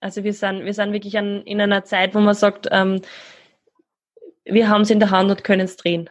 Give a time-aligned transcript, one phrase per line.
[0.00, 3.02] Also wir sind, wir sind wirklich an, in einer Zeit, wo man sagt, ähm,
[4.44, 6.08] wir haben es in der Hand und können es drehen.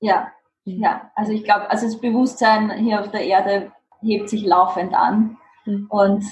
[0.00, 0.32] Ja,
[0.64, 0.82] mhm.
[0.82, 1.10] ja.
[1.16, 5.36] Also ich glaube, also das Bewusstsein hier auf der Erde hebt sich laufend an.
[5.66, 5.86] Mhm.
[5.90, 6.24] Und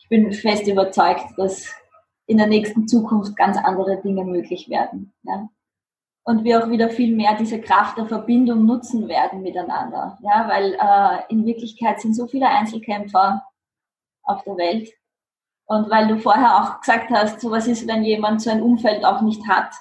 [0.00, 1.74] ich bin fest überzeugt, dass
[2.26, 5.12] in der nächsten Zukunft ganz andere Dinge möglich werden.
[5.22, 5.48] Ja?
[6.24, 10.18] Und wir auch wieder viel mehr diese Kraft der Verbindung nutzen werden miteinander.
[10.22, 10.48] Ja?
[10.48, 13.44] Weil äh, in Wirklichkeit sind so viele Einzelkämpfer
[14.22, 14.92] auf der Welt.
[15.72, 19.06] Und weil du vorher auch gesagt hast, so was ist, wenn jemand so ein Umfeld
[19.06, 19.72] auch nicht hat.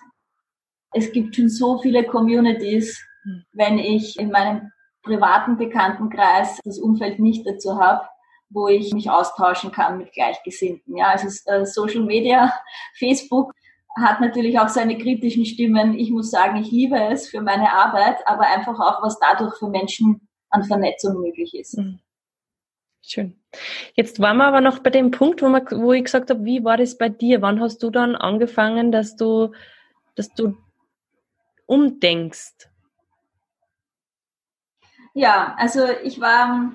[0.94, 3.44] Es gibt schon so viele Communities, hm.
[3.52, 4.72] wenn ich in meinem
[5.04, 8.08] privaten Bekanntenkreis das Umfeld nicht dazu habe,
[8.50, 10.96] wo ich mich austauschen kann mit Gleichgesinnten.
[10.96, 12.54] Ja, also äh, Social Media,
[12.98, 13.52] Facebook
[13.98, 16.00] hat natürlich auch seine kritischen Stimmen.
[16.00, 19.68] Ich muss sagen, ich liebe es für meine Arbeit, aber einfach auch, was dadurch für
[19.68, 21.78] Menschen an Vernetzung möglich ist.
[21.78, 22.00] Mhm.
[23.04, 23.42] Schön.
[23.96, 26.64] Jetzt waren wir aber noch bei dem Punkt, wo, man, wo ich gesagt habe, wie
[26.64, 27.42] war das bei dir?
[27.42, 29.54] Wann hast du dann angefangen, dass du,
[30.16, 30.56] dass du
[31.66, 32.70] umdenkst?
[35.14, 36.72] Ja, also ich war,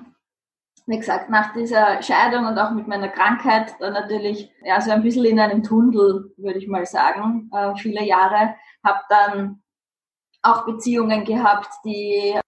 [0.85, 5.01] wie gesagt, nach dieser Scheidung und auch mit meiner Krankheit dann natürlich ja, so ein
[5.01, 8.55] bisschen in einem Tunnel, würde ich mal sagen, äh, viele Jahre.
[8.83, 9.63] Habe dann
[10.43, 12.39] auch Beziehungen gehabt, die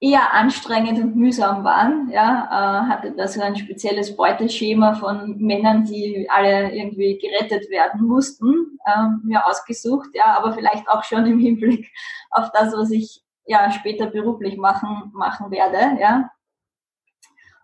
[0.00, 2.10] eher anstrengend und mühsam waren.
[2.10, 8.06] Ja, äh, hatte da so ein spezielles Beuteschema von Männern, die alle irgendwie gerettet werden
[8.06, 10.10] mussten, äh, mir ausgesucht.
[10.14, 11.90] Ja, aber vielleicht auch schon im Hinblick
[12.30, 16.00] auf das, was ich ja später beruflich machen machen werde.
[16.00, 16.30] Ja,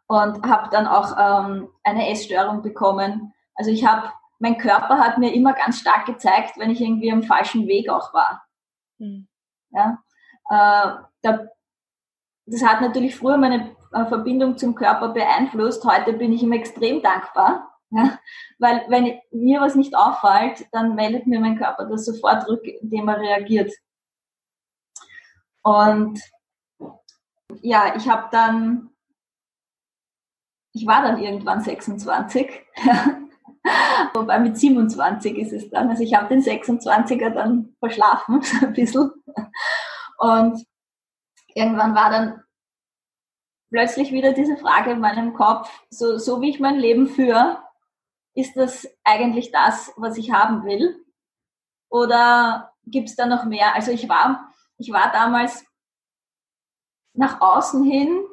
[0.07, 3.33] und habe dann auch ähm, eine Essstörung bekommen.
[3.55, 7.23] Also ich habe mein Körper hat mir immer ganz stark gezeigt, wenn ich irgendwie am
[7.23, 8.45] falschen Weg auch war.
[8.99, 9.29] Mhm.
[9.71, 10.03] Ja,
[10.51, 11.49] äh, da
[12.53, 15.85] das hat natürlich früher meine äh, Verbindung zum Körper beeinflusst.
[15.85, 17.71] Heute bin ich ihm extrem dankbar.
[17.91, 18.19] Ja,
[18.59, 23.09] weil wenn mir was nicht auffällt, dann meldet mir mein Körper das sofort rück, indem
[23.09, 23.71] er reagiert.
[25.63, 26.21] Und
[27.61, 28.91] ja, ich habe dann,
[30.73, 32.51] ich war dann irgendwann 26,
[34.15, 35.91] wobei mit 27 ist es dann.
[35.91, 39.11] Also ich habe den 26er dann verschlafen, ein bisschen.
[40.17, 40.67] Und
[41.55, 42.43] irgendwann war dann
[43.71, 47.63] plötzlich wieder diese Frage in meinem Kopf, so, so wie ich mein Leben führe,
[48.35, 51.05] ist das eigentlich das, was ich haben will?
[51.89, 53.75] Oder gibt es da noch mehr?
[53.75, 55.65] Also ich war, ich war damals
[57.15, 58.25] nach außen hin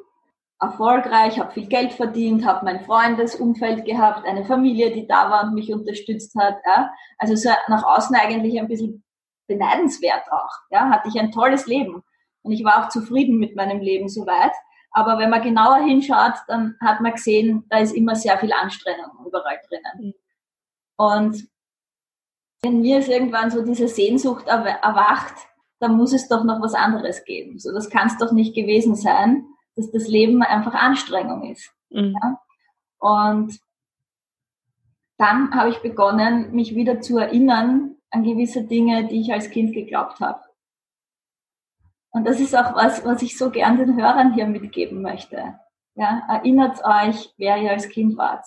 [0.60, 5.54] erfolgreich, habe viel Geld verdient, habe mein Freundesumfeld gehabt, eine Familie, die da war und
[5.54, 6.56] mich unterstützt hat.
[6.66, 6.92] Ja?
[7.18, 9.02] Also so nach außen eigentlich ein bisschen
[9.46, 10.52] beneidenswert auch.
[10.70, 10.90] Ja?
[10.90, 12.02] Hatte ich ein tolles Leben.
[12.42, 14.52] Und ich war auch zufrieden mit meinem Leben soweit.
[14.92, 19.26] Aber wenn man genauer hinschaut, dann hat man gesehen, da ist immer sehr viel Anstrengung
[19.26, 20.06] überall drinnen.
[20.08, 20.14] Mhm.
[20.96, 21.48] Und
[22.62, 25.34] in mir ist irgendwann so diese Sehnsucht erwacht,
[25.78, 27.58] dann muss es doch noch was anderes geben.
[27.58, 29.46] So, das kann es doch nicht gewesen sein,
[29.76, 31.72] dass das Leben einfach Anstrengung ist.
[31.88, 32.14] Mhm.
[32.20, 32.40] Ja?
[32.98, 33.58] Und
[35.16, 39.72] dann habe ich begonnen, mich wieder zu erinnern an gewisse Dinge, die ich als Kind
[39.72, 40.40] geglaubt habe.
[42.12, 45.58] Und das ist auch was, was ich so gern den Hörern hier mitgeben möchte.
[45.94, 48.46] Ja, erinnert euch, wer ihr als Kind wart.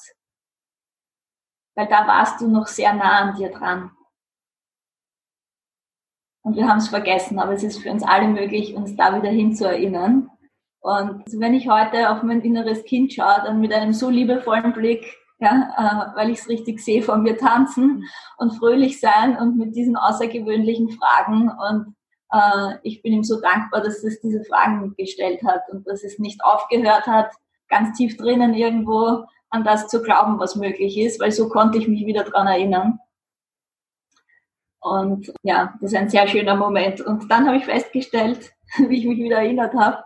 [1.75, 3.91] Weil da warst du noch sehr nah an dir dran.
[6.43, 9.29] Und wir haben es vergessen, aber es ist für uns alle möglich, uns da wieder
[9.29, 10.29] hinzuerinnern.
[10.81, 15.17] Und wenn ich heute auf mein inneres Kind schaue, dann mit einem so liebevollen Blick,
[15.39, 18.03] ja, äh, weil ich es richtig sehe, vor mir tanzen
[18.37, 21.95] und fröhlich sein und mit diesen außergewöhnlichen Fragen und
[22.33, 26.19] äh, ich bin ihm so dankbar, dass es diese Fragen gestellt hat und dass es
[26.19, 27.31] nicht aufgehört hat,
[27.69, 31.87] ganz tief drinnen irgendwo an das zu glauben, was möglich ist, weil so konnte ich
[31.87, 32.99] mich wieder dran erinnern.
[34.79, 37.01] Und ja, das ist ein sehr schöner Moment.
[37.01, 40.03] Und dann habe ich festgestellt, wie ich mich wieder erinnert habe,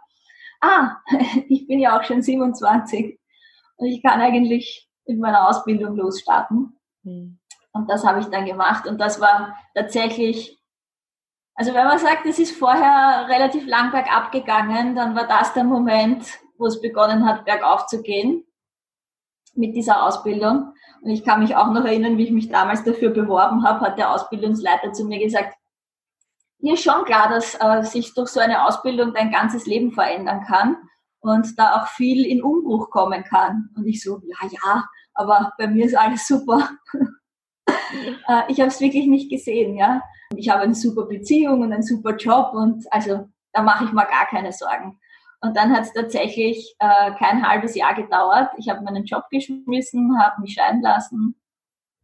[0.61, 0.97] ah,
[1.47, 3.17] ich bin ja auch schon 27
[3.77, 6.77] und ich kann eigentlich mit meiner Ausbildung losstarten.
[7.03, 7.39] Mhm.
[7.72, 8.85] Und das habe ich dann gemacht.
[8.85, 10.56] Und das war tatsächlich
[11.57, 15.63] also wenn man sagt, es ist vorher relativ lang bergab gegangen, dann war das der
[15.63, 16.23] Moment,
[16.59, 18.45] wo es begonnen hat, bergauf zu gehen
[19.55, 20.73] mit dieser Ausbildung.
[21.01, 23.97] Und ich kann mich auch noch erinnern, wie ich mich damals dafür beworben habe, hat
[23.97, 25.55] der Ausbildungsleiter zu mir gesagt,
[26.59, 30.43] mir ist schon klar, dass äh, sich durch so eine Ausbildung dein ganzes Leben verändern
[30.45, 30.77] kann
[31.21, 33.69] und da auch viel in Umbruch kommen kann.
[33.75, 36.69] Und ich so, ja, ja, aber bei mir ist alles super.
[37.67, 40.03] äh, ich habe es wirklich nicht gesehen, ja.
[40.35, 44.06] Ich habe eine super Beziehung und einen super Job und also da mache ich mir
[44.06, 45.00] gar keine Sorgen.
[45.40, 48.50] Und dann hat es tatsächlich äh, kein halbes Jahr gedauert.
[48.58, 51.35] Ich habe meinen Job geschmissen, habe mich scheiden lassen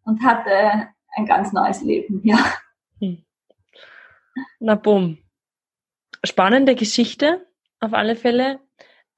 [0.04, 2.38] und hatte ein ganz neues Leben, ja.
[3.00, 3.24] Hm.
[4.60, 5.18] Na bumm.
[6.24, 7.46] Spannende Geschichte,
[7.80, 8.60] auf alle Fälle.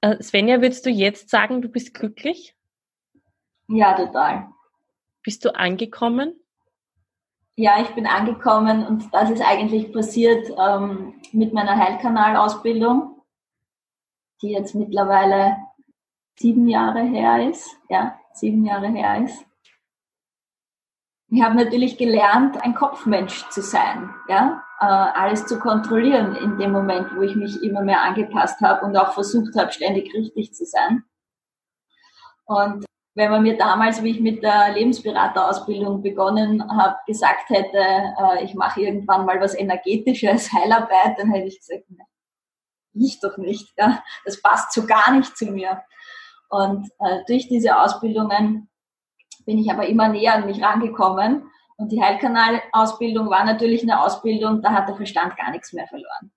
[0.00, 2.54] Äh, Svenja, würdest du jetzt sagen, du bist glücklich?
[3.68, 4.48] Ja, total.
[5.22, 6.40] Bist du angekommen?
[7.58, 13.22] Ja, ich bin angekommen und das ist eigentlich passiert ähm, mit meiner Heilkanalausbildung,
[14.42, 15.56] die jetzt mittlerweile
[16.38, 17.74] sieben Jahre her ist.
[17.88, 19.46] Ja, sieben Jahre her ist.
[21.28, 26.72] Ich habe natürlich gelernt, ein Kopfmensch zu sein, ja, äh, alles zu kontrollieren in dem
[26.72, 30.66] Moment, wo ich mich immer mehr angepasst habe und auch versucht habe, ständig richtig zu
[30.66, 31.04] sein.
[32.44, 32.84] Und
[33.16, 38.54] wenn man mir damals, wie ich mit der Lebensberaterausbildung begonnen habe, gesagt hätte, äh, ich
[38.54, 42.06] mache irgendwann mal was Energetisches, Heilarbeit, dann hätte ich gesagt, nein,
[42.92, 43.72] ich doch nicht.
[43.78, 44.02] Ja.
[44.26, 45.82] Das passt so gar nicht zu mir.
[46.50, 48.68] Und äh, durch diese Ausbildungen
[49.46, 51.50] bin ich aber immer näher an mich rangekommen.
[51.78, 56.32] Und die Heilkanalausbildung war natürlich eine Ausbildung, da hat der Verstand gar nichts mehr verloren.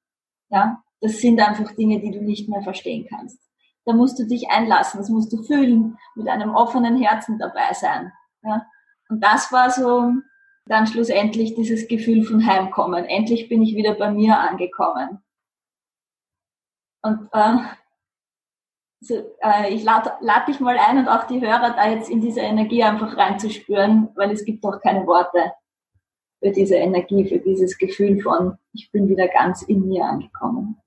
[0.50, 3.49] Ja, das sind einfach Dinge, die du nicht mehr verstehen kannst.
[3.90, 8.14] Da musst du dich einlassen, das musst du fühlen, mit einem offenen Herzen dabei sein.
[8.44, 8.64] Ja,
[9.10, 10.12] und das war so
[10.68, 13.06] dann schlussendlich dieses Gefühl von Heimkommen.
[13.06, 15.24] Endlich bin ich wieder bei mir angekommen.
[17.02, 17.58] Und äh,
[19.00, 22.22] so, äh, ich lade lad dich mal ein und auch die Hörer da jetzt in
[22.22, 25.52] diese Energie einfach reinzuspüren, weil es gibt doch keine Worte
[26.44, 30.80] für diese Energie, für dieses Gefühl von, ich bin wieder ganz in mir angekommen.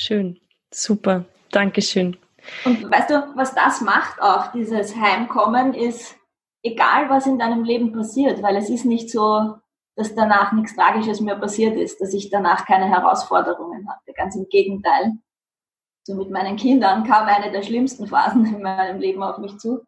[0.00, 0.40] Schön,
[0.72, 2.16] super, Dankeschön.
[2.64, 6.16] Und weißt du, was das macht auch, dieses Heimkommen, ist,
[6.62, 9.56] egal was in deinem Leben passiert, weil es ist nicht so,
[9.96, 14.14] dass danach nichts Tragisches mehr passiert ist, dass ich danach keine Herausforderungen hatte.
[14.14, 15.18] Ganz im Gegenteil.
[16.04, 19.82] So mit meinen Kindern kam eine der schlimmsten Phasen in meinem Leben auf mich zu.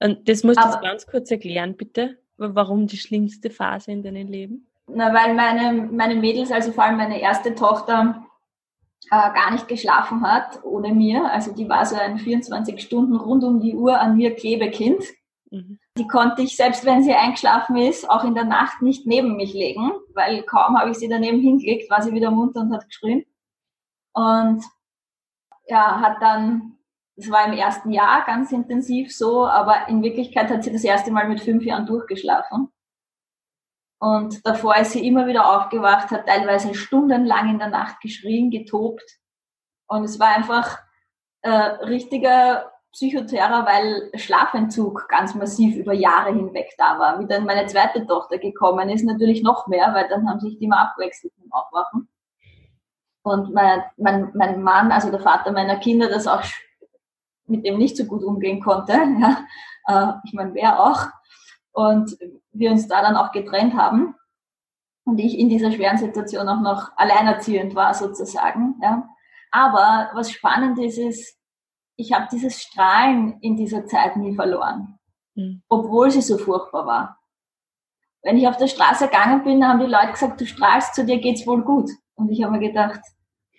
[0.00, 2.18] Und das musst du ganz kurz erklären, bitte.
[2.36, 4.66] Warum die schlimmste Phase in deinem Leben?
[4.88, 8.26] Na, weil meine, meine Mädels, also vor allem meine erste Tochter,
[9.10, 11.30] äh, gar nicht geschlafen hat ohne mir.
[11.30, 15.02] Also die war so ein 24 Stunden rund um die Uhr an mir Klebekind.
[15.50, 15.78] Mhm.
[15.96, 19.54] Die konnte ich, selbst wenn sie eingeschlafen ist, auch in der Nacht nicht neben mich
[19.54, 23.24] legen, weil kaum habe ich sie daneben hingelegt, war sie wieder munter und hat geschrien.
[24.12, 24.64] Und
[25.68, 26.78] ja, hat dann,
[27.16, 31.10] das war im ersten Jahr ganz intensiv so, aber in Wirklichkeit hat sie das erste
[31.10, 32.68] Mal mit fünf Jahren durchgeschlafen.
[33.98, 39.04] Und davor ist sie immer wieder aufgewacht, hat teilweise stundenlang in der Nacht geschrien, getobt.
[39.86, 40.78] Und es war einfach
[41.42, 47.20] äh, richtiger Psychoterror, weil Schlafentzug ganz massiv über Jahre hinweg da war.
[47.20, 50.64] Wie dann meine zweite Tochter gekommen ist, natürlich noch mehr, weil dann haben sich die
[50.64, 52.08] immer abwechselt im Aufwachen.
[53.22, 56.42] Und mein, mein, mein Mann, also der Vater meiner Kinder, das auch
[57.46, 58.92] mit dem nicht so gut umgehen konnte.
[59.20, 59.44] Ja.
[59.88, 61.06] Äh, ich meine, wer auch.
[61.76, 62.16] Und
[62.52, 64.14] wir uns da dann auch getrennt haben.
[65.04, 68.76] Und ich in dieser schweren Situation auch noch alleinerziehend war sozusagen.
[68.82, 69.06] Ja.
[69.50, 71.38] Aber was spannend ist, ist,
[71.96, 74.98] ich habe dieses Strahlen in dieser Zeit nie verloren,
[75.34, 75.62] mhm.
[75.68, 77.18] obwohl sie so furchtbar war.
[78.22, 81.18] Wenn ich auf der Straße gegangen bin, haben die Leute gesagt, du strahlst, zu dir
[81.18, 81.90] geht's wohl gut.
[82.14, 83.00] Und ich habe mir gedacht,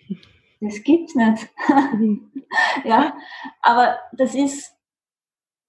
[0.60, 1.48] das gibt's nicht.
[2.84, 3.14] ja,
[3.62, 4.74] aber das ist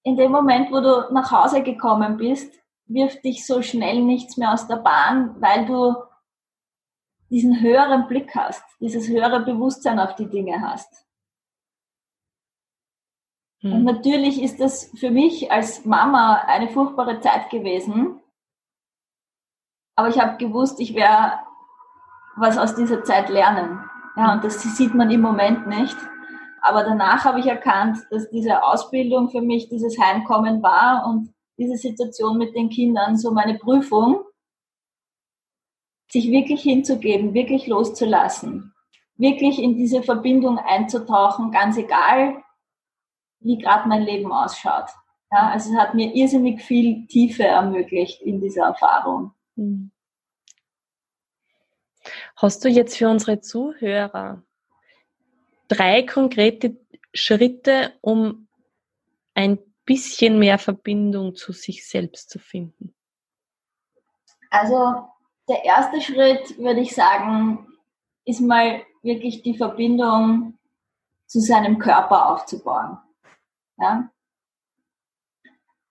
[0.04, 2.54] in dem Moment, wo du nach Hause gekommen bist,
[2.86, 5.96] wirft dich so schnell nichts mehr aus der Bahn, weil du
[7.30, 11.06] diesen höheren Blick hast, dieses höhere Bewusstsein auf die Dinge hast.
[13.62, 13.84] Und hm.
[13.84, 18.22] natürlich ist das für mich als Mama eine furchtbare Zeit gewesen.
[19.96, 21.40] Aber ich habe gewusst, ich werde
[22.38, 23.84] was aus dieser Zeit lernen.
[24.16, 25.98] Ja, und das sieht man im Moment nicht.
[26.62, 31.78] Aber danach habe ich erkannt, dass diese Ausbildung für mich dieses Heimkommen war und diese
[31.78, 34.24] Situation mit den Kindern so meine Prüfung,
[36.12, 38.74] sich wirklich hinzugeben, wirklich loszulassen,
[39.18, 42.42] wirklich in diese Verbindung einzutauchen, ganz egal,
[43.42, 44.90] wie gerade mein Leben ausschaut.
[45.32, 49.34] Ja, also es hat mir irrsinnig viel Tiefe ermöglicht in dieser Erfahrung.
[49.56, 49.92] Hm.
[52.36, 54.42] Hast du jetzt für unsere Zuhörer
[55.70, 56.78] drei konkrete
[57.14, 58.48] Schritte, um
[59.34, 62.94] ein bisschen mehr Verbindung zu sich selbst zu finden?
[64.50, 65.08] Also
[65.48, 67.68] der erste Schritt, würde ich sagen,
[68.26, 70.60] ist mal wirklich die Verbindung
[71.26, 72.98] zu seinem Körper aufzubauen.
[73.78, 74.12] Ja?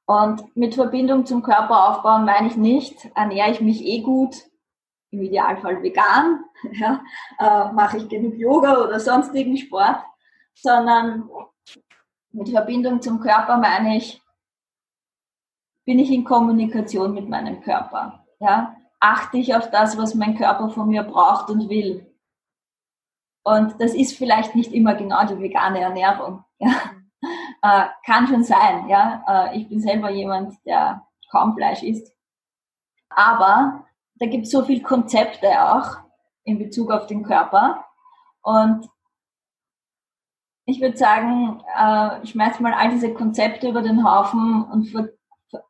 [0.06, 4.36] Und mit Verbindung zum Körper aufbauen meine ich nicht, ernähre ich mich eh gut,
[5.10, 7.02] im Idealfall vegan, ja,
[7.38, 10.04] äh, mache ich genug Yoga oder sonstigen Sport,
[10.54, 11.28] sondern
[12.30, 14.22] Mit Verbindung zum Körper meine ich,
[15.86, 18.26] bin ich in Kommunikation mit meinem Körper.
[18.40, 18.76] Ja?
[19.00, 22.14] Achte ich auf das, was mein Körper von mir braucht und will.
[23.42, 26.44] Und das ist vielleicht nicht immer genau die vegane Ernährung.
[26.60, 27.86] Ja?
[27.86, 28.88] Äh, kann schon sein.
[28.88, 29.24] Ja?
[29.26, 32.14] Äh, ich bin selber jemand, der kaum Fleisch isst.
[33.08, 33.87] Aber
[34.18, 35.98] da gibt es so viele Konzepte auch
[36.44, 37.84] in Bezug auf den Körper.
[38.42, 38.88] Und
[40.64, 45.08] ich würde sagen, äh, schmeißt mal all diese Konzepte über den Haufen und ver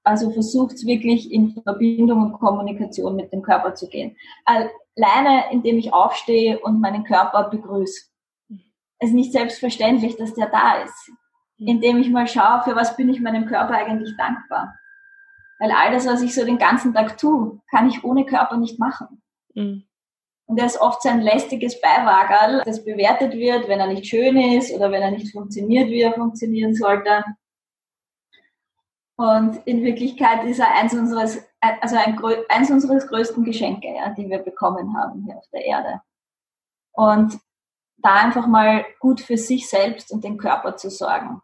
[0.02, 4.17] also versucht es wirklich in Verbindung und Kommunikation mit dem Körper zu gehen.
[4.45, 8.07] Alleine, indem ich aufstehe und meinen Körper begrüße.
[8.99, 11.12] Es ist nicht selbstverständlich, dass der da ist.
[11.59, 11.69] Mhm.
[11.69, 14.75] Indem ich mal schaue, für was bin ich meinem Körper eigentlich dankbar.
[15.59, 18.79] Weil all das, was ich so den ganzen Tag tue, kann ich ohne Körper nicht
[18.79, 19.23] machen.
[19.55, 19.85] Mhm.
[20.47, 24.37] Und er ist oft so ein lästiges Beiwagerl, das bewertet wird, wenn er nicht schön
[24.37, 27.25] ist oder wenn er nicht funktioniert, wie er funktionieren sollte.
[29.17, 34.31] Und in Wirklichkeit ist er eins unseres, also ein, eins unseres größten Geschenke, ja, die
[34.31, 36.00] wir bekommen haben hier auf der Erde.
[36.93, 37.38] Und
[37.99, 41.43] da einfach mal gut für sich selbst und den Körper zu sorgen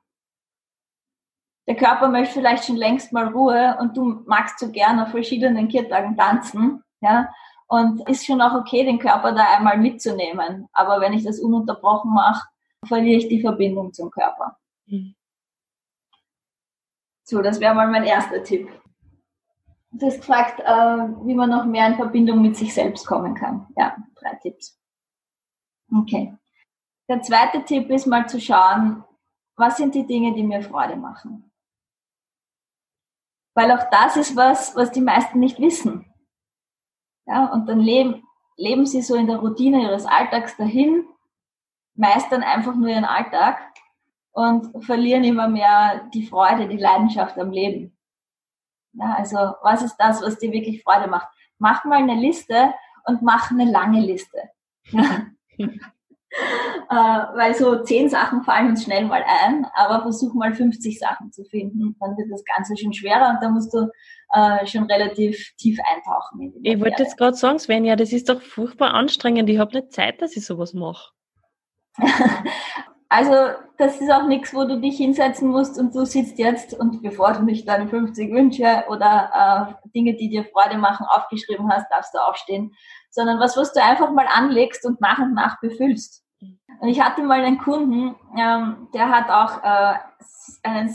[1.66, 5.68] der Körper möchte vielleicht schon längst mal Ruhe und du magst so gerne auf verschiedenen
[5.68, 7.32] Kirtagen tanzen, ja,
[7.66, 10.68] und ist schon auch okay, den Körper da einmal mitzunehmen.
[10.72, 12.46] Aber wenn ich das ununterbrochen mache,
[12.86, 14.58] verliere ich die Verbindung zum Körper.
[14.86, 15.14] Mhm.
[17.24, 18.68] So, das wäre mal mein erster Tipp.
[19.92, 23.66] Du hast gefragt, äh, wie man noch mehr in Verbindung mit sich selbst kommen kann.
[23.76, 24.78] Ja, drei Tipps.
[25.90, 26.34] Okay.
[27.08, 29.04] Der zweite Tipp ist mal zu schauen,
[29.56, 31.50] was sind die Dinge, die mir Freude machen.
[33.54, 36.06] Weil auch das ist was, was die meisten nicht wissen.
[37.26, 38.24] Ja, und dann leben,
[38.56, 41.06] leben sie so in der Routine ihres Alltags dahin,
[41.94, 43.58] meistern einfach nur ihren Alltag
[44.32, 47.96] und verlieren immer mehr die Freude, die Leidenschaft am Leben.
[48.92, 51.28] Ja, also was ist das, was dir wirklich Freude macht?
[51.58, 52.74] Mach mal eine Liste
[53.06, 54.50] und mach eine lange Liste.
[56.90, 61.32] äh, weil so zehn Sachen fallen uns schnell mal ein, aber versuch mal 50 Sachen
[61.32, 63.88] zu finden, dann wird das Ganze schon schwerer und da musst du
[64.32, 66.54] äh, schon relativ tief eintauchen.
[66.62, 69.48] ich wollte jetzt gerade sagen, Svenja, das ist doch furchtbar anstrengend.
[69.48, 71.12] Ich habe nicht Zeit, dass ich sowas mache.
[73.08, 73.32] also
[73.78, 77.32] das ist auch nichts, wo du dich hinsetzen musst und du sitzt jetzt und bevor
[77.32, 82.12] du nicht deine 50 Wünsche oder äh, Dinge, die dir Freude machen, aufgeschrieben hast, darfst
[82.12, 82.72] du aufstehen,
[83.10, 86.23] sondern was, was du einfach mal anlegst und nach und nach befüllst.
[86.80, 89.98] Und ich hatte mal einen Kunden, ähm, der hat auch äh,
[90.62, 90.94] einen,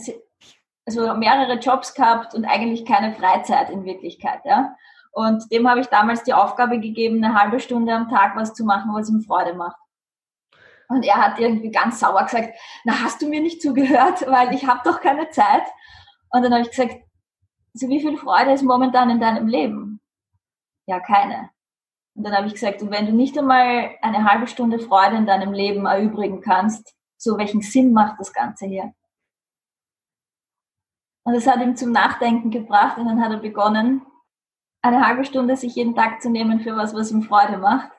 [0.85, 4.41] also mehrere Jobs gehabt und eigentlich keine Freizeit in Wirklichkeit.
[4.45, 4.75] Ja?
[5.11, 8.63] Und dem habe ich damals die Aufgabe gegeben, eine halbe Stunde am Tag was zu
[8.63, 9.77] machen, was ihm Freude macht.
[10.87, 14.65] Und er hat irgendwie ganz sauer gesagt, na hast du mir nicht zugehört, weil ich
[14.65, 15.63] habe doch keine Zeit.
[16.31, 16.95] Und dann habe ich gesagt,
[17.73, 20.01] so wie viel Freude ist momentan in deinem Leben?
[20.87, 21.51] Ja, keine.
[22.19, 25.25] Und dann habe ich gesagt, und wenn du nicht einmal eine halbe Stunde Freude in
[25.25, 28.93] deinem Leben erübrigen kannst, so welchen Sinn macht das Ganze hier?
[31.23, 34.01] Und das hat ihm zum Nachdenken gebracht und dann hat er begonnen,
[34.81, 37.89] eine halbe Stunde sich jeden Tag zu nehmen für was, was ihm Freude macht.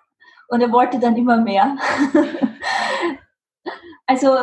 [0.48, 1.78] Und er wollte dann immer mehr.
[4.06, 4.36] also,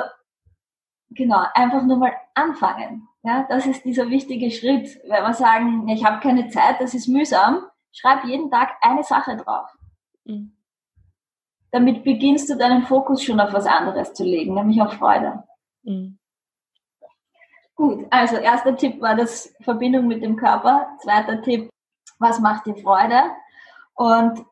[1.12, 3.08] genau, einfach nur mal anfangen.
[3.22, 5.00] Ja, das ist dieser wichtige Schritt.
[5.04, 7.62] Wenn wir sagen, ich habe keine Zeit, das ist mühsam,
[7.98, 9.70] schreib jeden Tag eine Sache drauf.
[10.25, 10.56] Mhm.
[11.72, 15.44] Damit beginnst du deinen Fokus schon auf was anderes zu legen, nämlich auf Freude.
[15.84, 16.18] Mhm.
[17.75, 20.98] Gut, also erster Tipp war das Verbindung mit dem Körper.
[21.01, 21.70] Zweiter Tipp,
[22.18, 23.32] was macht dir Freude?
[23.94, 24.46] Und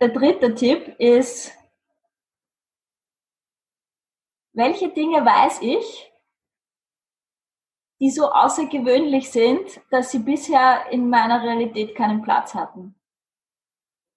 [0.00, 1.52] der dritte Tipp ist,
[4.52, 6.09] welche Dinge weiß ich,
[8.00, 12.94] die so außergewöhnlich sind, dass sie bisher in meiner Realität keinen Platz hatten.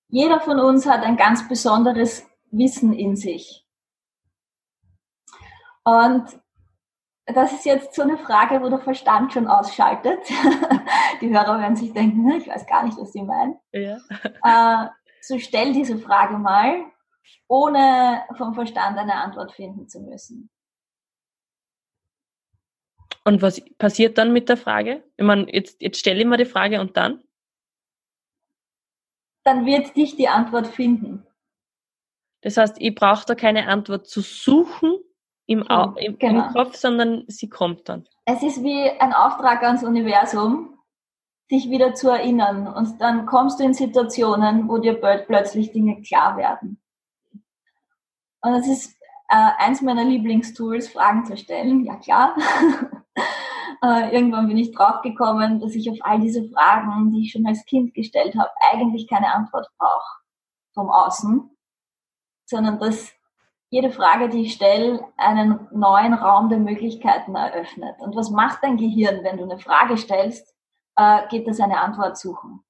[0.08, 3.66] Jeder von uns hat ein ganz besonderes Wissen in sich.
[5.84, 6.26] Und
[7.26, 10.20] das ist jetzt so eine Frage, wo der Verstand schon ausschaltet.
[11.22, 13.58] Die Hörer werden sich denken, ich weiß gar nicht, was die meinen.
[13.72, 13.98] Ja.
[14.86, 14.90] Äh,
[15.22, 16.84] so stell diese Frage mal,
[17.48, 20.50] ohne vom Verstand eine Antwort finden zu müssen.
[23.26, 25.04] Und was passiert dann mit der Frage?
[25.18, 27.24] Ich meine, jetzt, jetzt stelle ich mir die Frage und dann?
[29.44, 31.26] Dann wird dich die Antwort finden.
[32.42, 34.96] Das heißt, ich brauche da keine Antwort zu suchen
[35.46, 36.48] im, Au im, genau.
[36.48, 38.06] im Kopf, sondern sie kommt dann.
[38.26, 40.78] Es ist wie ein Auftrag ans Universum,
[41.52, 42.68] dich wieder zu erinnern.
[42.68, 46.82] Und dann kommst du in Situationen, wo dir plötzlich Dinge klar werden.
[48.42, 51.86] Und es ist äh, eins meiner Lieblingstools, Fragen zu stellen.
[51.86, 52.36] Ja klar.
[53.16, 57.66] äh, irgendwann bin ich draufgekommen, dass ich auf all diese Fragen, die ich schon als
[57.66, 60.22] Kind gestellt habe, eigentlich keine Antwort brauche
[60.74, 61.50] vom Außen,
[62.46, 63.14] sondern dass
[63.70, 67.96] jede Frage, die ich stelle, einen neuen Raum der Möglichkeiten eröffnet.
[68.00, 70.54] Und was macht dein Gehirn, wenn du eine Frage stellst,
[70.96, 72.64] äh, geht es eine Antwort suchen.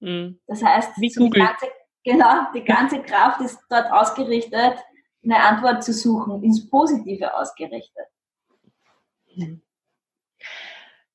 [0.00, 0.40] Mhm.
[0.46, 1.66] Das heißt, Wie die ganze,
[2.04, 4.78] genau, die ganze Kraft ist dort ausgerichtet,
[5.24, 8.06] eine Antwort zu suchen, ins Positive ausgerichtet.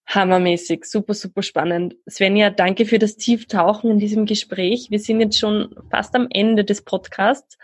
[0.08, 1.96] Hammermäßig, super, super spannend.
[2.10, 4.92] Svenja, danke für das Tieftauchen in diesem Gespräch.
[4.92, 7.58] Wir sind jetzt schon fast am Ende des Podcasts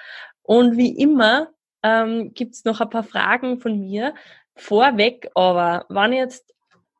[0.43, 1.49] und wie immer
[1.83, 4.13] ähm, gibt noch ein paar Fragen von mir
[4.55, 6.53] vorweg, aber wenn jetzt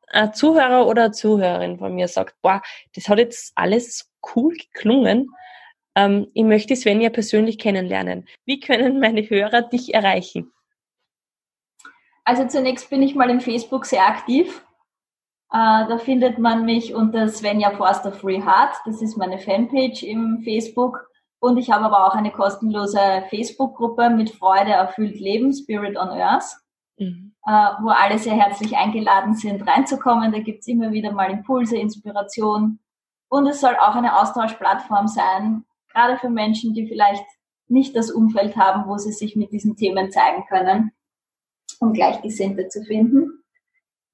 [0.08, 2.62] ein Zuhörer oder eine Zuhörerin von mir sagt, boah,
[2.94, 5.30] das hat jetzt alles cool geklungen,
[5.94, 8.26] ähm, ich möchte Svenja persönlich kennenlernen.
[8.44, 10.52] Wie können meine Hörer dich erreichen?
[12.28, 14.62] Also zunächst bin ich mal im Facebook sehr aktiv.
[15.50, 18.74] Äh, da findet man mich unter Svenja Forster Free Heart.
[18.84, 21.08] Das ist meine Fanpage im Facebook.
[21.40, 26.54] Und ich habe aber auch eine kostenlose Facebook-Gruppe mit Freude erfüllt Leben, Spirit on Earth,
[26.98, 27.32] mhm.
[27.46, 30.30] äh, wo alle sehr herzlich eingeladen sind, reinzukommen.
[30.30, 32.78] Da gibt's immer wieder mal Impulse, Inspiration.
[33.30, 37.24] Und es soll auch eine Austauschplattform sein, gerade für Menschen, die vielleicht
[37.68, 40.92] nicht das Umfeld haben, wo sie sich mit diesen Themen zeigen können,
[41.80, 43.42] um Gleichgesinnte zu finden.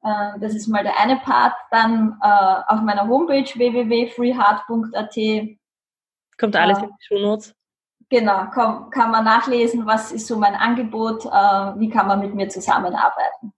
[0.02, 1.54] Äh, das ist mal der eine Part.
[1.70, 5.16] Dann äh, auf meiner Homepage www.freeheart.at
[6.36, 7.54] Kommt alles in die Shownotes.
[8.10, 12.34] Genau, kann, kann man nachlesen, was ist so mein Angebot, äh, wie kann man mit
[12.34, 13.52] mir zusammenarbeiten.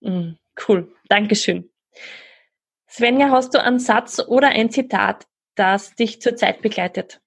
[0.00, 0.32] Mm,
[0.66, 1.70] cool, Dankeschön.
[2.88, 7.21] Svenja, hast du einen Satz oder ein Zitat, das dich zurzeit begleitet?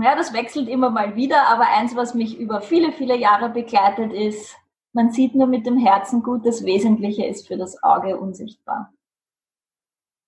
[0.00, 4.12] Ja, das wechselt immer mal wieder, aber eins, was mich über viele, viele Jahre begleitet,
[4.12, 4.56] ist,
[4.92, 8.92] man sieht nur mit dem Herzen gut, das Wesentliche ist für das Auge unsichtbar.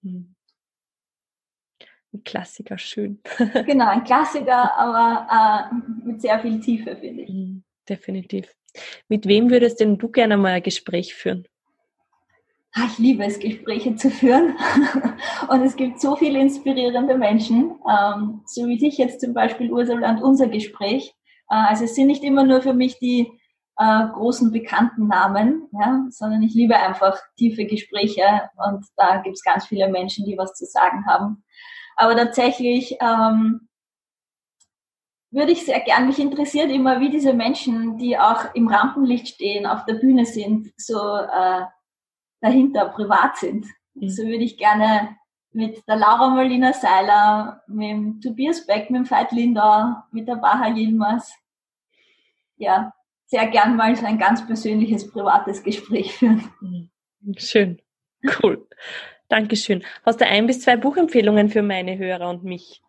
[0.02, 0.34] Hm.
[2.12, 3.20] Ein Klassiker, schön.
[3.66, 7.30] genau, ein Klassiker, aber äh, mit sehr viel Tiefe, finde ich.
[7.30, 8.54] Mhm, definitiv.
[9.08, 11.48] Mit wem würdest denn du gerne mal ein Gespräch führen?
[12.76, 14.56] Ah, ich liebe es, Gespräche zu führen.
[15.48, 20.10] und es gibt so viele inspirierende Menschen, ähm, so wie dich jetzt zum Beispiel, Ursula,
[20.10, 21.14] und unser Gespräch.
[21.48, 23.30] Äh, also es sind nicht immer nur für mich die
[23.78, 28.24] äh, großen bekannten Namen, ja, sondern ich liebe einfach tiefe Gespräche
[28.66, 31.44] und da gibt es ganz viele Menschen, die was zu sagen haben.
[31.96, 33.68] Aber tatsächlich ähm,
[35.30, 39.64] würde ich sehr gern, mich interessiert immer, wie diese Menschen, die auch im Rampenlicht stehen,
[39.64, 41.62] auf der Bühne sind, so äh,
[42.44, 43.66] dahinter privat sind.
[43.94, 44.08] Mhm.
[44.08, 45.16] So würde ich gerne
[45.52, 50.36] mit der Laura Molina Seiler, mit dem Tobias Beck, mit dem Veit Lindau, mit der
[50.36, 51.34] Baha Yilmaz,
[52.56, 52.92] ja,
[53.26, 56.44] sehr gern mal so ein ganz persönliches, privates Gespräch führen.
[56.60, 56.90] Mhm.
[57.36, 57.80] Schön.
[58.42, 58.66] Cool.
[59.28, 59.82] Dankeschön.
[60.04, 62.82] Hast du ein bis zwei Buchempfehlungen für meine Hörer und mich?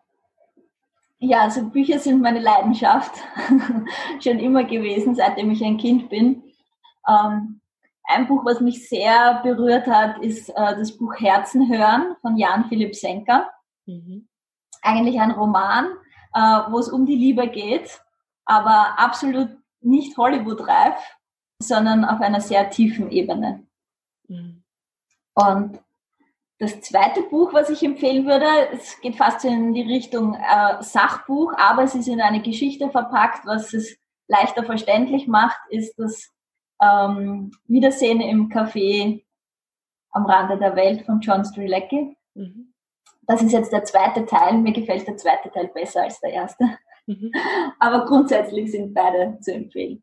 [1.18, 3.12] Ja, also Bücher sind meine Leidenschaft.
[4.22, 6.42] Schon immer gewesen, seitdem ich ein Kind bin.
[7.08, 7.60] Ähm,
[8.06, 12.68] ein Buch, was mich sehr berührt hat, ist äh, das Buch Herzen hören von Jan
[12.68, 13.50] Philipp Senker.
[13.86, 14.28] Mhm.
[14.82, 15.86] Eigentlich ein Roman,
[16.32, 16.40] äh,
[16.70, 18.00] wo es um die Liebe geht,
[18.44, 20.96] aber absolut nicht Hollywood-reif,
[21.60, 23.66] sondern auf einer sehr tiefen Ebene.
[24.28, 24.62] Mhm.
[25.34, 25.80] Und
[26.58, 31.52] das zweite Buch, was ich empfehlen würde, es geht fast in die Richtung äh, Sachbuch,
[31.58, 36.32] aber es ist in eine Geschichte verpackt, was es leichter verständlich macht, ist das
[36.80, 39.22] ähm, Wiedersehen im Café
[40.10, 42.16] am Rande der Welt von John Strilecki.
[42.34, 42.72] Mhm.
[43.26, 44.58] Das ist jetzt der zweite Teil.
[44.58, 46.64] Mir gefällt der zweite Teil besser als der erste.
[47.06, 47.32] Mhm.
[47.78, 50.02] Aber grundsätzlich sind beide zu empfehlen.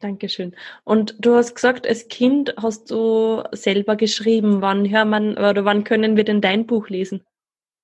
[0.00, 0.54] Dankeschön.
[0.84, 4.60] Und du hast gesagt, als Kind hast du selber geschrieben.
[4.60, 7.24] Wann hört man oder wann können wir denn dein Buch lesen?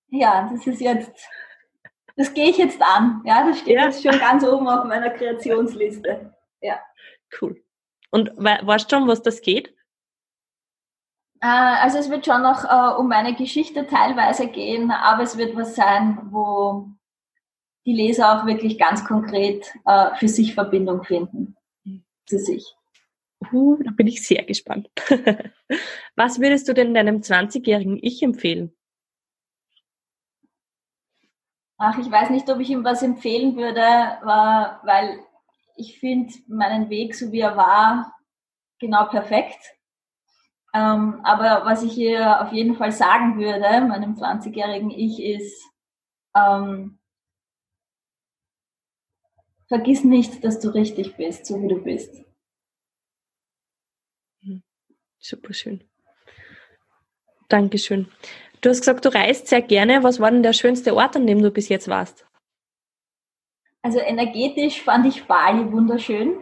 [0.08, 1.10] Ja, das ist jetzt,
[2.16, 3.22] das gehe ich jetzt an.
[3.24, 3.86] Ja, das steht ja.
[3.86, 6.34] jetzt schon ganz oben auf meiner Kreationsliste.
[6.60, 6.78] Ja.
[7.40, 7.62] Cool.
[8.10, 9.74] Und weißt du schon, was das geht?
[11.40, 15.56] Äh, also es wird schon noch äh, um meine Geschichte teilweise gehen, aber es wird
[15.56, 16.88] was sein, wo
[17.86, 21.56] die Leser auch wirklich ganz konkret äh, für sich Verbindung finden
[22.26, 22.74] zu sich.
[23.52, 24.90] Uh, da bin ich sehr gespannt.
[26.14, 28.76] Was würdest du denn deinem 20-jährigen Ich empfehlen?
[31.78, 35.18] Ach, ich weiß nicht, ob ich ihm was empfehlen würde, war, weil
[35.80, 38.14] ich finde meinen Weg, so wie er war,
[38.78, 39.58] genau perfekt.
[40.72, 45.64] Ähm, aber was ich ihr auf jeden Fall sagen würde, meinem 20-jährigen Ich, ist,
[46.36, 47.00] ähm,
[49.66, 52.24] vergiss nicht, dass du richtig bist, so wie du bist.
[54.42, 54.62] Hm.
[55.18, 55.82] Super schön.
[57.48, 58.08] Dankeschön.
[58.60, 60.02] Du hast gesagt, du reist sehr gerne.
[60.02, 62.26] Was war denn der schönste Ort, an dem du bis jetzt warst?
[63.82, 66.38] Also energetisch fand ich Bali wunderschön.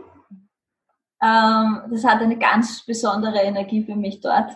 [1.22, 4.50] Ähm, das hat eine ganz besondere Energie für mich dort.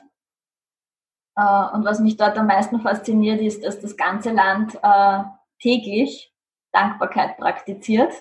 [1.37, 5.23] Äh, und was mich dort am meisten fasziniert, ist, dass das ganze Land äh,
[5.61, 6.33] täglich
[6.73, 8.12] Dankbarkeit praktiziert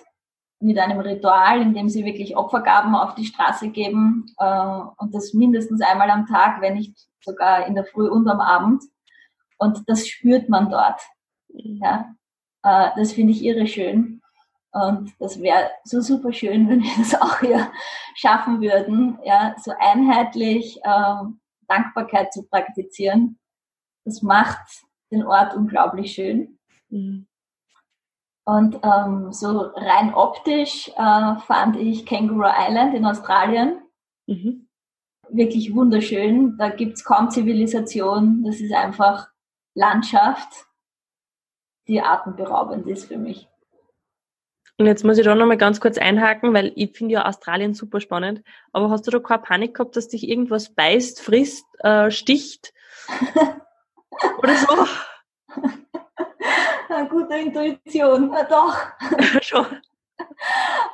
[0.60, 5.34] mit einem Ritual, in dem sie wirklich Opfergaben auf die Straße geben äh, und das
[5.34, 8.82] mindestens einmal am Tag, wenn nicht sogar in der Früh und am Abend.
[9.58, 11.00] Und das spürt man dort.
[11.48, 11.80] Mhm.
[11.82, 12.14] Ja,
[12.62, 14.21] äh, das finde ich irre schön.
[14.72, 17.70] Und das wäre so super schön, wenn wir das auch hier
[18.14, 21.14] schaffen würden, ja, so einheitlich äh,
[21.68, 23.38] Dankbarkeit zu praktizieren.
[24.04, 26.58] Das macht den Ort unglaublich schön.
[26.88, 27.26] Mhm.
[28.44, 33.82] Und ähm, so rein optisch äh, fand ich Kangaroo Island in Australien
[34.26, 34.68] mhm.
[35.28, 36.56] wirklich wunderschön.
[36.58, 38.42] Da gibt's kaum Zivilisation.
[38.42, 39.28] Das ist einfach
[39.74, 40.66] Landschaft,
[41.86, 43.48] die atemberaubend ist für mich.
[44.82, 48.00] Und jetzt muss ich da nochmal ganz kurz einhaken, weil ich finde ja Australien super
[48.00, 48.42] spannend.
[48.72, 52.74] Aber hast du da keine Panik gehabt, dass dich irgendwas beißt, frisst, äh, sticht?
[54.38, 54.86] Oder so?
[56.88, 58.76] Eine gute Intuition, ja, doch.
[59.40, 59.66] Schon.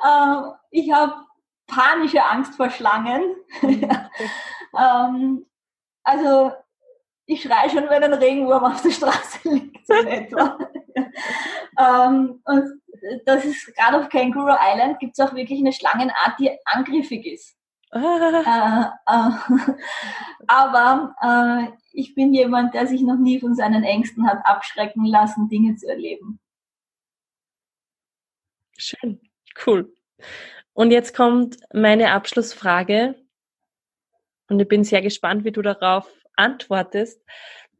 [0.07, 1.25] ähm, ich habe
[1.65, 3.23] panische Angst vor Schlangen.
[4.77, 5.47] ähm,
[6.03, 6.51] also
[7.25, 10.59] ich schreie schon, wenn ein Regenwurm auf der Straße liegt, so etwa.
[11.79, 12.81] ähm, und
[13.25, 17.55] das ist gerade auf Kangaroo Island gibt es auch wirklich eine Schlangenart, die angriffig ist.
[17.91, 18.93] Ah.
[19.07, 19.73] Äh, äh,
[20.47, 25.49] aber äh, ich bin jemand, der sich noch nie von seinen Ängsten hat abschrecken lassen,
[25.49, 26.39] Dinge zu erleben.
[28.77, 29.19] Schön,
[29.65, 29.93] cool.
[30.73, 33.15] Und jetzt kommt meine Abschlussfrage.
[34.49, 37.21] Und ich bin sehr gespannt, wie du darauf antwortest.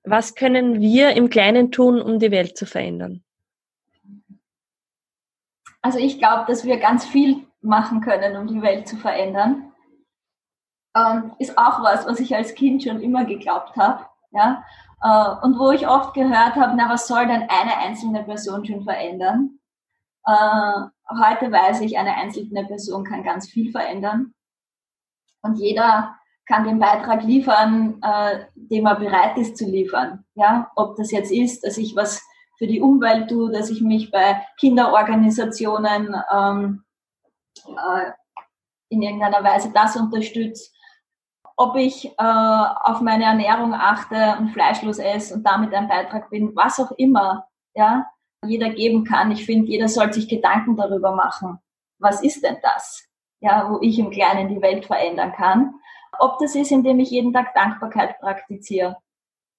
[0.04, 3.24] Was können wir im Kleinen tun, um die Welt zu verändern?
[5.82, 9.72] Also ich glaube, dass wir ganz viel machen können, um die Welt zu verändern.
[10.96, 14.06] Ähm, ist auch was, was ich als Kind schon immer geglaubt habe.
[14.32, 14.64] Ja?
[15.02, 18.84] Äh, und wo ich oft gehört habe, na, was soll denn eine einzelne Person schon
[18.84, 19.60] verändern?
[20.26, 24.34] Äh, heute weiß ich, eine einzelne Person kann ganz viel verändern.
[25.42, 26.16] Und jeder
[26.46, 30.26] kann den Beitrag liefern, äh, den er bereit ist zu liefern.
[30.34, 32.22] Ja, ob das jetzt ist, dass ich was
[32.60, 36.84] für die Umwelt tue, dass ich mich bei Kinderorganisationen ähm,
[37.66, 38.12] äh,
[38.90, 40.70] in irgendeiner Weise das unterstütze,
[41.56, 46.54] ob ich äh, auf meine Ernährung achte und fleischlos esse und damit ein Beitrag bin,
[46.56, 48.06] was auch immer, ja,
[48.46, 49.32] jeder geben kann.
[49.32, 51.60] Ich finde, jeder soll sich Gedanken darüber machen.
[51.98, 53.06] Was ist denn das?
[53.42, 55.76] Ja, wo ich im Kleinen die Welt verändern kann.
[56.18, 58.98] Ob das ist, indem ich jeden Tag Dankbarkeit praktiziere.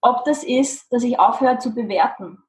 [0.03, 2.43] Ob das ist, dass ich aufhöre zu bewerten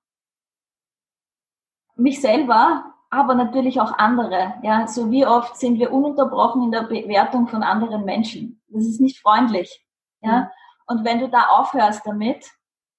[1.95, 4.55] mich selber, aber natürlich auch andere.
[4.63, 8.61] Ja, so wie oft sind wir ununterbrochen in der Bewertung von anderen Menschen.
[8.69, 9.85] Das ist nicht freundlich.
[10.21, 10.47] Ja, mhm.
[10.87, 12.45] und wenn du da aufhörst damit,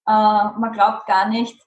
[0.06, 1.60] äh, man glaubt gar nicht,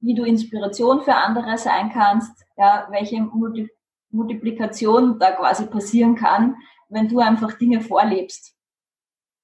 [0.00, 3.68] wie du Inspiration für andere sein kannst, ja, welche Multi
[4.10, 6.56] Multiplikation da quasi passieren kann,
[6.88, 8.54] wenn du einfach Dinge vorlebst.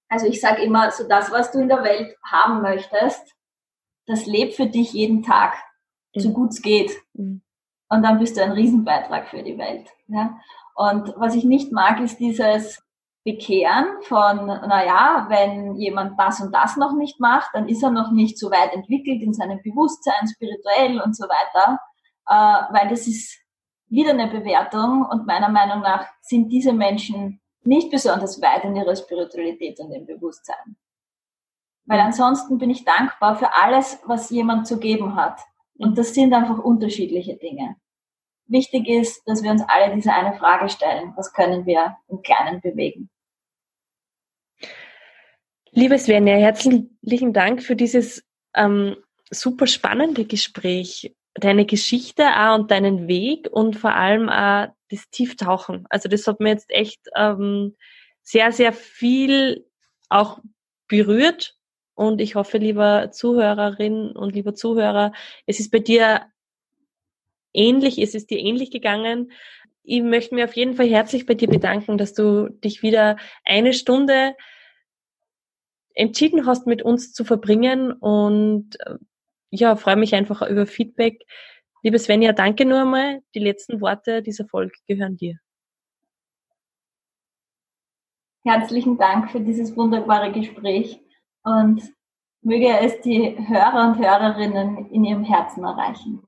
[0.08, 3.34] Also ich sage immer, so das, was du in der Welt haben möchtest,
[4.06, 5.54] das lebt für dich jeden Tag
[6.14, 6.92] so gut es geht.
[7.14, 7.42] Mhm.
[7.88, 9.88] Und dann bist du ein Riesenbeitrag für die Welt.
[10.06, 10.38] Ja?
[10.74, 12.82] Und was ich nicht mag, ist dieses
[13.24, 18.12] Bekehren von, naja, wenn jemand das und das noch nicht macht, dann ist er noch
[18.12, 21.78] nicht so weit entwickelt in seinem Bewusstsein, spirituell und so weiter,
[22.28, 23.38] äh, weil das ist
[23.88, 28.96] wieder eine Bewertung und meiner Meinung nach sind diese Menschen nicht besonders weit in ihrer
[28.96, 30.76] Spiritualität und im Bewusstsein.
[31.84, 35.40] Weil ansonsten bin ich dankbar für alles, was jemand zu geben hat.
[35.80, 37.74] Und das sind einfach unterschiedliche Dinge.
[38.46, 41.14] Wichtig ist, dass wir uns alle diese eine Frage stellen.
[41.16, 43.08] Was können wir im Kleinen bewegen?
[45.70, 48.22] Liebe Svenja, herzlichen Dank für dieses
[48.54, 48.96] ähm,
[49.30, 55.86] super spannende Gespräch, deine Geschichte auch und deinen Weg und vor allem auch das Tieftauchen.
[55.88, 57.74] Also das hat mir jetzt echt ähm,
[58.20, 59.66] sehr, sehr viel
[60.10, 60.40] auch
[60.88, 61.56] berührt
[62.00, 65.12] und ich hoffe, lieber Zuhörerin und lieber Zuhörer,
[65.44, 66.22] es ist bei dir
[67.52, 69.32] ähnlich, es ist dir ähnlich gegangen.
[69.82, 73.74] Ich möchte mir auf jeden Fall herzlich bei dir bedanken, dass du dich wieder eine
[73.74, 74.34] Stunde
[75.92, 78.78] entschieden hast, mit uns zu verbringen und
[79.50, 81.26] ja, freue mich einfach über Feedback,
[81.82, 83.22] Liebe Svenja, danke nur einmal.
[83.34, 85.38] Die letzten Worte dieser Folge gehören dir.
[88.44, 91.00] Herzlichen Dank für dieses wunderbare Gespräch
[91.44, 91.82] und
[92.42, 96.22] möge es die Hörer und Hörerinnen in ihrem Herzen erreichen.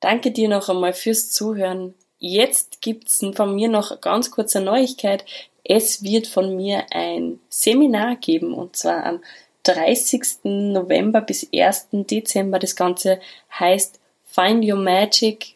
[0.00, 1.94] Danke dir noch einmal fürs Zuhören.
[2.18, 5.24] Jetzt gibt's von mir noch ganz kurze Neuigkeit.
[5.64, 9.20] Es wird von mir ein Seminar geben und zwar am
[9.64, 10.44] 30.
[10.44, 11.88] November bis 1.
[11.92, 12.58] Dezember.
[12.58, 13.20] Das Ganze
[13.58, 15.54] heißt Find Your Magic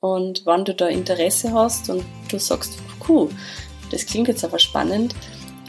[0.00, 3.30] und wenn du da Interesse hast und du sagst, cool,
[3.90, 5.14] das klingt jetzt aber spannend,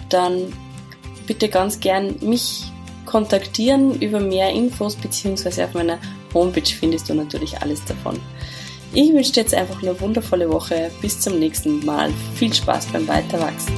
[0.10, 0.52] dann
[1.28, 2.72] bitte ganz gern mich
[3.06, 6.00] kontaktieren über mehr Infos beziehungsweise auf meiner
[6.34, 8.20] Homepage findest du natürlich alles davon.
[8.94, 10.92] Ich wünsche dir jetzt einfach eine wundervolle Woche.
[11.02, 12.12] Bis zum nächsten Mal.
[12.36, 13.74] Viel Spaß beim Weiterwachsen.